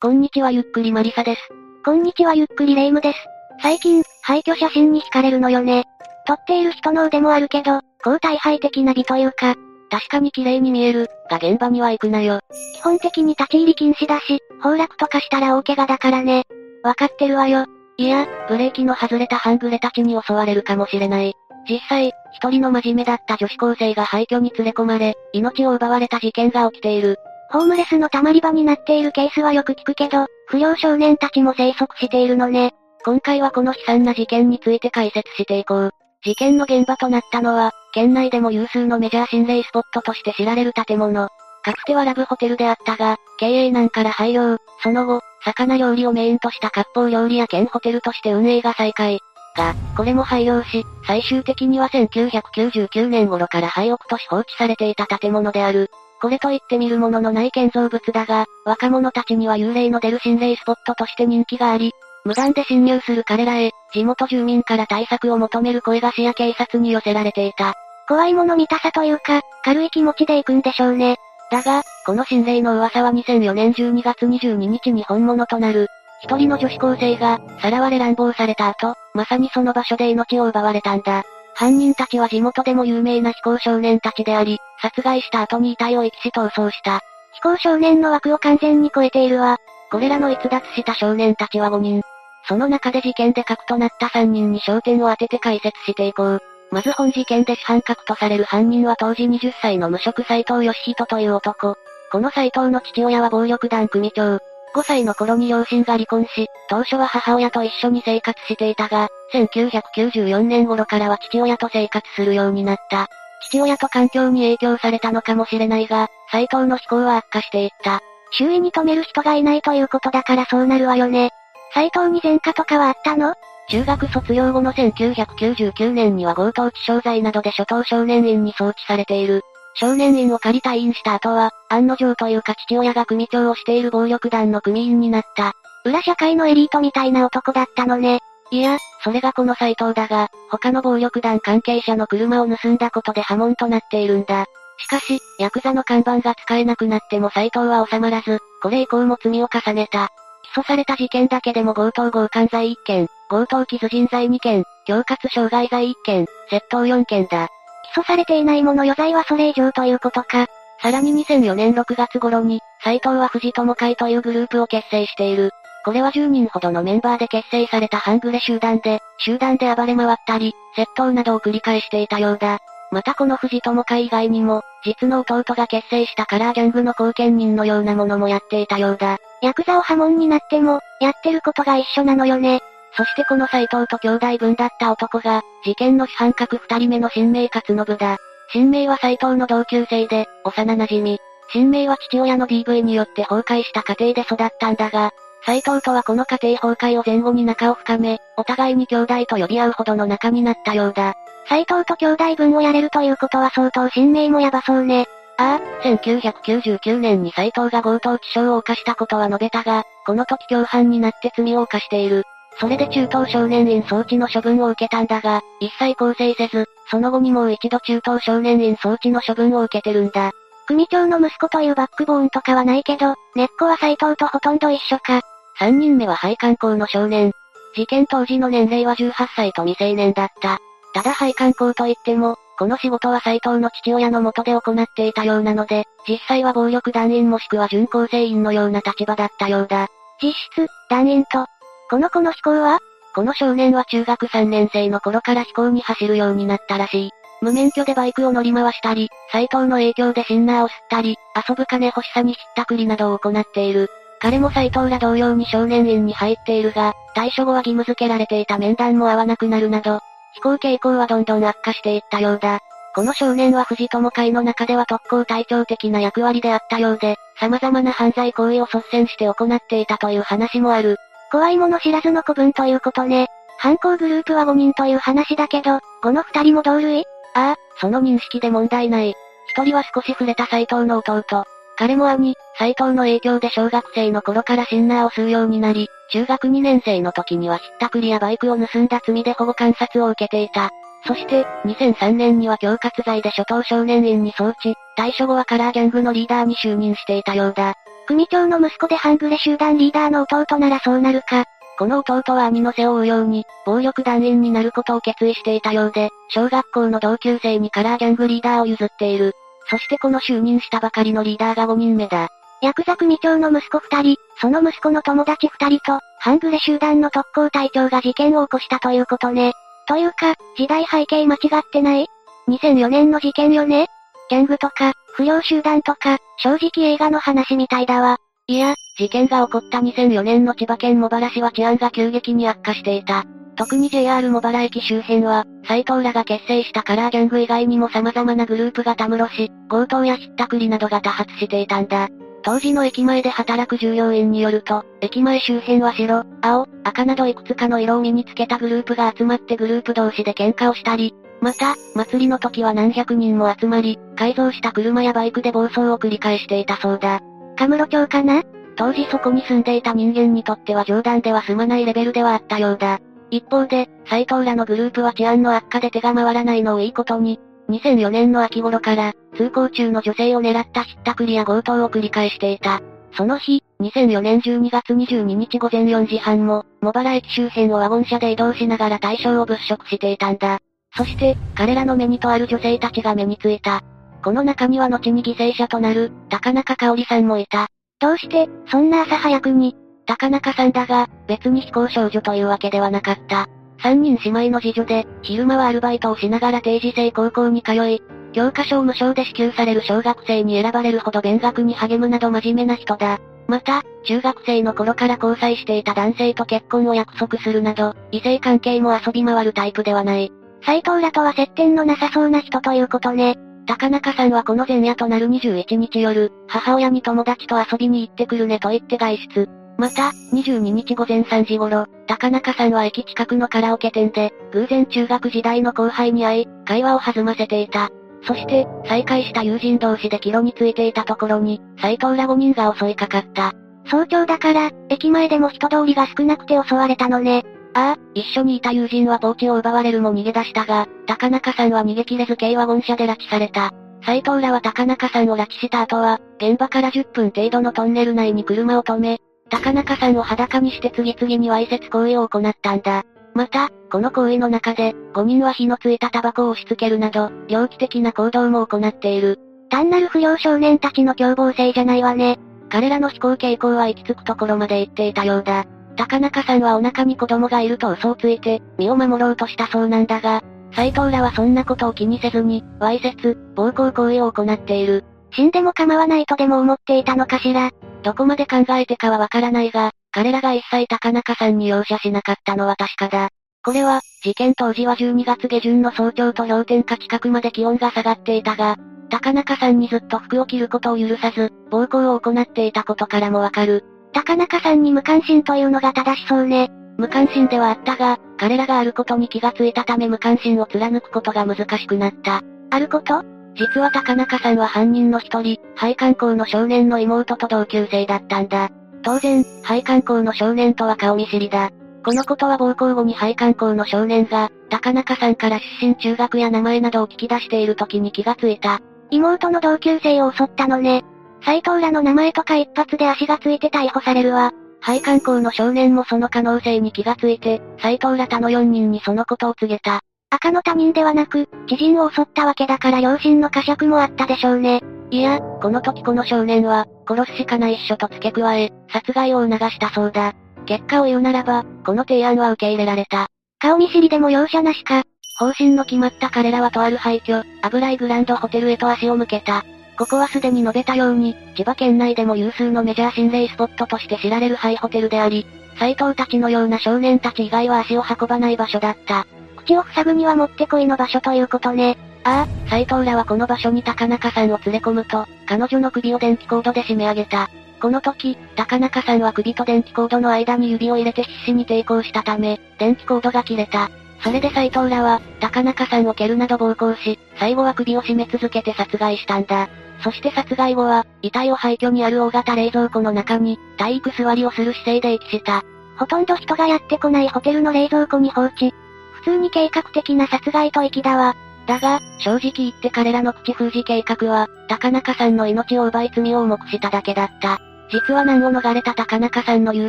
[0.00, 1.40] こんにちはゆっくりマリサです。
[1.84, 3.18] こんにちはゆっくりレイムです。
[3.60, 5.86] 最近、廃墟写真に惹かれるのよね。
[6.24, 9.56] 撮っている人の腕もあるけど、高大敗的な美というか、
[9.90, 12.38] 確かに綺麗に見える、が現場には行くなよ。
[12.76, 16.44] 基本的に立ち入り禁止だし、崩落とかしたら大怪我だからね。
[16.84, 17.66] わかってるわよ。
[17.96, 21.34] いや、ブレーキの外れた半グレたちに襲われるかもしれない。
[21.68, 27.18] 実際、一人の真面目だった女子高生が廃墟に連れ込まれ、命を奪われた事件が起きている。
[27.50, 32.72] ホームレスの溜まり場になっているケースはよく聞くけど、不良少年たちも生息しているのね。
[33.04, 35.90] 今回はこの悲惨な事件について解説していこう。
[36.24, 41.28] 事件の現場となったのは、県内でも有数のメジャー心霊スポットとして知られる建物。
[41.64, 49.20] かつてはラブホテルであったが、経営難から廃業、その後、魚料理をメインとした割烹料理や県ホテルとして運営が再開。
[49.56, 55.90] が、これも廃業し、最終的には1999年頃から廃屋とし放置されていた建物である。
[56.20, 61.92] これと言ってみるもののない建造物だが、若者たちには幽霊の出る心霊スポットとして人気があり、
[62.24, 67.74] 無断で侵入する彼らへ、地元住民から対策を求める声が市や警察に寄せられていた。
[68.08, 71.16] 怖いもの見たさというか、軽い気持ちで行くんでしょうね。
[71.50, 75.88] だが、この心霊の噂は2004年12月22日に本物となる。
[76.22, 81.22] 一人の女子高生が、さらわれ乱暴された後、まさにその場所で命を奪われたんだ。
[81.58, 87.00] 犯人たちは地元でも有名な非行少年たちであり、殺害した後に遺体を遺棄し逃走した。
[87.32, 89.56] 非行少年の枠を完全に超えているわ。
[89.90, 92.02] これらの逸脱した少年たちは5人。
[92.46, 96.42] その中で事件で核となった3人に焦点を当てて解説していこう。
[96.70, 101.74] まず本事件で主犯格とされる犯人は当時20歳の無職斎藤義人という男。
[102.12, 104.38] この斎藤の父親は暴力団組長。
[104.74, 113.08] 5歳の頃に両親が離婚し、当初は母親と一緒に生活していたが、1994年頃からは父親と生活するようになった。
[113.48, 118.00] 父親と環境に影響されたのかもしれないが、斎藤の思考は悪化していった。
[118.32, 121.30] 周囲に止める人がいないということだからそうなるわよね。
[121.72, 123.34] 斎藤に前科とかはあったの？
[123.70, 129.42] 中学卒業後の1999年には強盗致傷罪などで初等少年院に送致されている。
[129.80, 135.52] 少年院を仮退院した後は、案の定というか父親が組長をしている暴力団の組員になった。
[135.84, 138.18] 裏社会のエリートみたいな男だったのね。
[138.50, 144.46] いや、それがこの斎藤だが、他の暴力団関係者の車を盗んだことで破門となっているんだ。
[144.78, 150.08] しかし、ヤクザの看板が使えなくなっても斎藤は収まらず、これ以降も罪を重ねた。
[150.54, 157.48] 起訴された事件だけでも強盗強姦罪1件、強盗傷人罪2件、恐喝傷害罪1件、窃盗4件だ。
[157.94, 160.46] 起訴されていないもの余罪はそれ以上ということか。
[160.80, 165.50] さらに2004年6月頃に、斎藤は藤友会というグループを結成している。
[165.84, 172.58] これは10人ほどのメンバーで結成された半グレ集団で、集団で暴れ回ったり、窃盗などを繰り返していたようだ。
[172.90, 179.18] またこの藤友会以外にも、実の弟が結成したカラーギャングの後見人のようなものもやっていたようだ。
[179.42, 182.60] ヤクザを破門になっても、やってることが一緒なのよね。
[182.96, 188.18] そしてこの斎藤と兄弟分だった男が、事件の主犯格二人目の新名勝信だ。
[188.52, 191.18] 新名は斎藤の同級生で、幼馴染。
[191.50, 195.12] 新名は父親の DV によって崩壊した家庭で育ったんだが、
[195.44, 201.14] 斎藤とはこの家庭崩壊を前後に仲を深め、お互いに兄弟と呼び合うほどの仲になったようだ。
[201.48, 205.06] 斎藤と兄弟分をやれるということは相当新名もやばそうね。
[205.38, 212.24] ああ、1999年に斎藤が強盗致傷を犯したことは述べたが、この時共犯になって罪を犯している。
[212.60, 220.32] それで中等少年院送致の処分を受けたんだが、一切構成せず、その後にもう一度中等少年院送致の処分を受けてるんだ。
[220.66, 225.22] 組長の息子というバックボーンとかはないけど、根っこは斎藤とほとんど一緒か。
[225.58, 227.32] 三人目は配管校の少年。
[227.74, 230.58] 事件当時の年齢は18歳と未成年だった。
[230.94, 239.86] ただ配管校といっても、この仕事は斎藤の父親の下で行っていたようなので、実際は暴力団員もしくは準構成員のような立場だったようだ。
[240.20, 241.46] 実質、団員と、
[241.90, 242.80] この子の飛行は
[243.14, 247.10] この少年は中学3年生の頃から飛行に走るようになったらしい。
[247.40, 251.16] 無免許でバイクを乗り回したり、斎藤の影響でシンナーを吸ったり、
[251.48, 253.88] 遊ぶ金欲しさにひったくりなどを行っている。
[254.20, 260.00] 彼も斎藤ら同様に少年院に入っているが、対処後は義務付けられていた面談も合わなくなるなど、
[260.34, 262.60] 飛行傾向はどんどん悪化していったようだ。
[262.94, 270.96] この少年は藤友会の中では特攻隊長的な役割であったようで、様々な犯罪行為を率先して行っていたという話もある。
[271.30, 273.28] 怖いもの知らずの子分ということね。
[273.58, 277.04] 犯行グループは5人という話だけど、この2人も同類？
[277.34, 279.14] ああ、その認識で問題ない。
[279.50, 281.44] 一人は少し触れた斎藤の弟。
[281.76, 290.70] 彼も兄、斎藤の影響で小学生の頃からシンナーを吸うようになり、中学2年生の時にはひったくりやバイクを盗んだ罪で保護観察を受けていた。
[291.06, 297.74] そして、2003年には恐喝罪で初等少年院に送致、退所後はカラーギャングのリーダーに就任していたようだ。
[298.08, 301.44] 組長の息子で半グレ集団リーダーの弟ならそうなるか。
[301.78, 309.34] この弟は兄の背を追うように、暴力団員になることを決意していたようで、小学校の同級生にカラーギャングリーダーを譲っている。
[309.68, 312.28] そしてこの就任したばかりのリーダーが5人目だ。
[312.62, 319.52] ヤクザ組長の息子2人、その息子の友達2人と、半グレ集団の特攻隊長が事件を起こしたということね。
[319.86, 322.06] というか、時代背景間違ってない
[322.48, 323.88] ?2004 年の事件よね？
[324.28, 328.18] ギャングとか、不良集団とか、正直映画の話みたいだわ。
[328.46, 333.24] いや、事件が起こった2004年の千葉県茂原市は治安が急激に悪化していた。
[333.56, 342.08] 特に JR 茂原駅周辺は、斎藤らが結成したカラーギャング以外にも様々なグループがたむろし、強盗やひったくりなどが多発していたんだ。
[342.42, 357.20] 当時の駅前で働く従業員によると、駅前周辺は白、青、赤などいくつかの色を身につけたグループが集まってグループ同士で喧嘩をしたり、また、祭りの時は何百人も集まり、改造した車やバイクで暴走を繰り返していたそうだ。
[357.56, 358.42] カムロ町かな？
[358.76, 363.00] 当時そこに住んでいた人間にとっては冗談では済まないレベルではあったようだ。
[363.30, 372.80] 一方で、斎藤らのグループは治安の悪化で手が回らないのをいいことに、2004年の秋頃から、通行中の女性を狙ったひったくりや強盗を繰り返していた。
[373.12, 380.60] その日、2004年12月22日午前4時半も、茂原駅周辺をワゴン車で移動しながら対象を物色していたんだ。
[380.98, 383.82] そして、彼らの目にとある女性たちが目についた。
[384.24, 387.68] この中には後に犠牲者となる、高中香織さんもいた。
[388.00, 393.46] どうして、そんな朝早くに、高中さんだが、別に非行少女というわけではなかった。
[393.80, 398.02] 三人姉妹の次女で、昼間はアルバイトをしながら定時制高校に通い、
[398.32, 403.20] 教科書を無償で支給される小学生に選ばれるほど勉学に励むなど真面目な人だ。
[403.46, 410.32] また、中学生の頃から交際していた男性と結婚を約束するなど、異性関係も遊び回るタイプではない。
[410.62, 413.36] 斎藤らとは接点のなさそうな人ということね。
[413.66, 419.48] 高中さんはこの前夜となる21日夜、母親に友達と遊びに行ってくるねと言って外出。
[419.76, 427.90] また、22日午前3時頃、高中さんは駅近くのカラオケ店で、偶然中学時代の後輩に会い、会話を弾ませていた。
[428.22, 433.52] そして、再会した友人同士で帰路についていたところに、斎藤ら5人が襲いかかった。
[433.86, 437.44] 早朝だから、駅前でも人通りが少なくて襲われたのね。
[437.78, 443.70] ああ、一緒にいた友人はポーチを奪われるも逃げ出したが、高中さんは逃げ切れず軽ワゴン車で拉致された。
[444.04, 453.04] 斎藤らは高中さんを拉致した後は、現場から10分程度のトンネル内に車を止め、高中さんを裸にして次々にわいせつ行為を行ったんだ。
[453.34, 459.38] また、この行為の中で、5人は火のついたタバコを押し付けるなど、猟奇的な行動も行っている。
[459.70, 462.40] 単なる不良少年たちの凶暴性じゃないわね。
[462.70, 465.64] 彼らの飛行傾向は行き着くところまで行っていたようだ。
[465.98, 470.42] 高中さんはお腹に子供がいると嘘をついて、身を守ろうとしたそうなんだが、
[470.72, 475.04] 斎藤らはそんなことを気にせずに、わいせつ、暴行行為を行っている。
[475.32, 477.72] 死んでも構わないとでも思っていたのかしら。
[478.04, 483.30] どこまで考えてかはわからないが、彼らが一切高中さんに容赦しなかったのは確かだ。
[483.64, 488.76] これは、事件当時は12月下旬の早朝と氷点下近くまで気温が下がっていたが、
[489.10, 493.84] 高中さんにずっと服を着ることを許さず、暴行を行っていたことからもわかる。
[494.12, 496.70] 高中さんに無関心というのが正しそうね。
[496.96, 502.42] 無関心ではあったが、彼らがあることに気がついたため無関心を貫くことが難しくなった。
[502.70, 503.22] あること？
[503.54, 508.68] 実は高中さんは犯人の一人、廃刊校の少年の妹と同級生だったんだ。
[509.02, 511.70] 当然、廃刊校の少年とは顔見知りだ。
[512.04, 518.80] このことは暴行後に廃刊校の少年が、高中さんから出身中学や名前などを聞き出している時に気がついた。
[519.10, 521.04] 妹の同級生を襲ったのね。
[521.42, 524.52] 斎藤らの名前とか一発で足がついて逮捕されるわ。
[524.80, 530.00] 廃刊校の少年もその可能性に気がついて、斎藤ら他の4人にそのことを告げた。
[530.30, 534.82] 赤の他人ではなく、知人を襲ったわけだから両親の呵責もあったでしょうね。
[535.10, 540.34] いや、この時この少年は、殺すしかないっしょと付け加え、殺害を促したそうだ。
[540.66, 543.28] 結果を言うならば、この提案は受け入れられた。
[543.58, 545.02] 顔見知りでも容赦なしか。
[545.38, 549.64] 方針の決まった彼らはとある廃墟、油井グランドホテルへと足を向けた。
[549.98, 555.44] ここはすでに述べたように、千葉県内でも有数のメジャー心霊スポットとして知られるハイホテルであり、
[555.76, 559.26] 斎藤たちのような少年たち以外は足を運ばない場所だった。
[559.56, 561.98] 口を塞ぐにはもってこいの場所ということね。
[562.22, 567.50] ああ、斎藤らはこの場所に高中さんを連れ込むと、彼女の首を電気コードで締め上げた。
[567.80, 573.90] この時、高中さんは首と電気コードの間に指を入れて必死に抵抗したため、電気コードが切れた。
[574.20, 579.68] それで斎藤らは、高中さんを蹴るなど暴行し、最後は首を絞め続けて殺害したんだ。
[580.02, 585.62] そして殺害後は、遺体を廃墟にある大型冷蔵庫の中に、体育座りをする姿勢で遺棄した。
[585.98, 588.72] ほとんど人がやってこないホテルの冷蔵庫に放置。
[589.12, 591.34] 普通に計画的な殺害ときだわ。
[591.66, 597.60] だが、正直言って彼らの口封じ計画は、高中さんの命を奪い罪を重くしただけだった。
[597.90, 599.88] 実は難を逃れた高中さんの友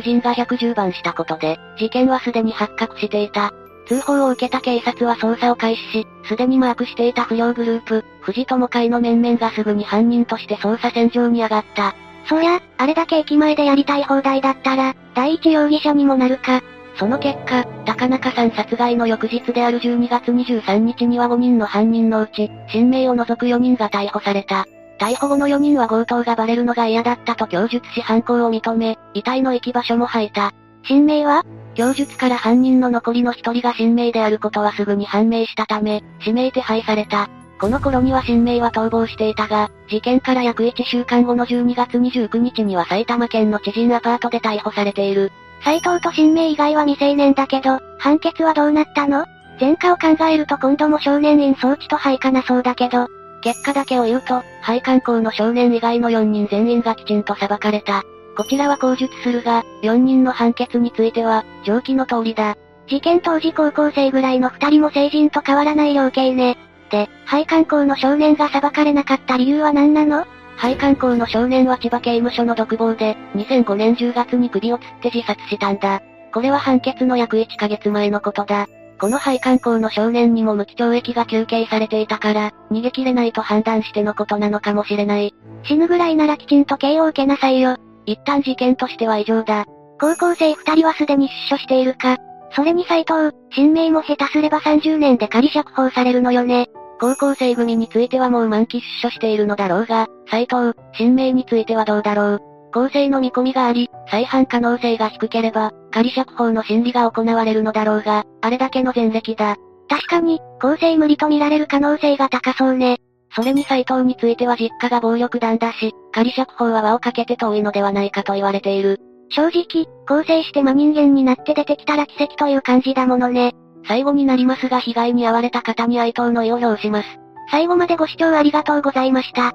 [0.00, 3.52] 人が110番したことで、事件はすでに発覚していた。
[3.86, 11.94] 通報を受けた警察は捜査を開始し、すでにマークしていた不良グループ、藤友会の面々がすぐに犯人として捜査線上に上がった。
[12.28, 16.62] そりゃ、あれだけ駅前でやりたい放題だったら、第一容疑者にもなるか。
[16.96, 24.66] その結果、高中さん殺害の翌日である12月23日には5人の犯人のうち、新名を除く4人が逮捕された。
[24.98, 30.52] 逮捕後の4人は強盗がバレるのが嫌だったと供述し犯行を認め、遺体の行き場所も吐いた。
[30.84, 31.42] 新名は
[31.74, 37.28] 供述から犯人の残りの一人が新名であることはすぐに判明したため、指名手配された。
[37.60, 45.30] この頃には新名は逃亡していたが、事件から約1週間後の12月29日には埼玉県の知人アパートで逮捕されている。
[45.62, 49.26] 斎藤と新名以外は未成年だけど、判決はどうなったの？
[49.60, 53.08] 前科を考えると今度も少年院送致と廃かなそうだけど、
[53.42, 58.02] 結果だけを言うと、廃刊校の少年以外の4人全員がきちんと裁かれた。
[58.36, 62.56] こちらは口述するが、4人の判決については、上記の通りだ。
[62.88, 66.56] 事件当時高校生ぐらいの2人も成人と変わらない量刑ね。
[66.90, 70.26] で、廃刊校の少年が裁かれなかった理由は何なの？
[70.56, 76.02] 廃刊校の少年は千葉刑務所の独房で、2005年10月に首を吊って自殺したんだ。
[76.32, 78.66] これは判決の約1ヶ月前のことだ。
[79.00, 85.34] この廃刊校の少年にも無期懲役が求刑されていたから、逃げ切れないと判断してのことなのかもしれない。
[85.62, 87.76] 死ぬぐらいならきちんと刑を受けなさいよ。
[88.06, 89.66] 一旦事件としては異常だ。
[90.00, 92.16] 高校生二人はすでに出所しているか。
[92.52, 96.68] それに斎藤、新名も下手すれば30年で仮釈放されるのよね。
[97.00, 102.40] 高校生組についてはもう満期出所しているのだろうが、斎藤、新名についてはどうだろう。
[102.72, 109.56] 公正の見込みがあり、再犯可能性が低ければ、仮釈放の審理が行われるのだろうが、あれだけの前歴だ。
[109.88, 112.98] 確かに、公正無理と見られる可能性が高そうね。
[113.34, 118.98] それに斎藤については実家が暴力団だし、仮釈放は輪をかけて遠いのではないかと言われている。
[119.28, 123.52] 正直、更生して真人間になって出てきたら奇跡という感じだものね。
[123.86, 127.08] 最後になりますが被害に遭われた方に哀悼の意を表します。
[127.50, 129.52] 最後までご視聴ありがとうございました。